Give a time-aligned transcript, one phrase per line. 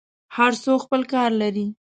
[0.35, 1.67] هر څوک خپل کار لري.